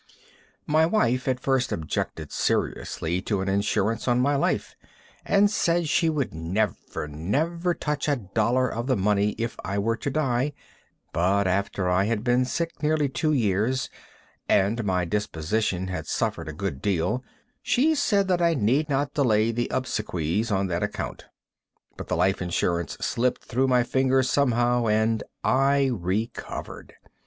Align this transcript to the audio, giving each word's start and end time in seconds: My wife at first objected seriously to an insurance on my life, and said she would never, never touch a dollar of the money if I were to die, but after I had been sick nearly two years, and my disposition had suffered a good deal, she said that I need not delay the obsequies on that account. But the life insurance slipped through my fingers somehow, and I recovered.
My 0.65 0.83
wife 0.87 1.27
at 1.27 1.39
first 1.39 1.71
objected 1.71 2.31
seriously 2.31 3.21
to 3.21 3.41
an 3.41 3.47
insurance 3.47 4.07
on 4.07 4.19
my 4.19 4.35
life, 4.35 4.75
and 5.23 5.51
said 5.51 5.87
she 5.89 6.09
would 6.09 6.33
never, 6.33 7.07
never 7.07 7.75
touch 7.75 8.07
a 8.07 8.15
dollar 8.15 8.67
of 8.67 8.87
the 8.87 8.97
money 8.97 9.35
if 9.37 9.55
I 9.63 9.77
were 9.77 9.97
to 9.97 10.09
die, 10.09 10.53
but 11.13 11.45
after 11.45 11.87
I 11.87 12.05
had 12.05 12.23
been 12.23 12.45
sick 12.45 12.81
nearly 12.81 13.09
two 13.09 13.31
years, 13.31 13.91
and 14.49 14.83
my 14.83 15.05
disposition 15.05 15.85
had 15.89 16.07
suffered 16.07 16.49
a 16.49 16.51
good 16.51 16.81
deal, 16.81 17.23
she 17.61 17.93
said 17.93 18.27
that 18.27 18.41
I 18.41 18.55
need 18.55 18.89
not 18.89 19.13
delay 19.13 19.51
the 19.51 19.67
obsequies 19.69 20.49
on 20.49 20.65
that 20.65 20.81
account. 20.81 21.25
But 21.95 22.07
the 22.07 22.17
life 22.17 22.41
insurance 22.41 22.97
slipped 23.01 23.43
through 23.43 23.67
my 23.67 23.83
fingers 23.83 24.31
somehow, 24.31 24.87
and 24.87 25.21
I 25.43 25.91
recovered. 25.93 26.95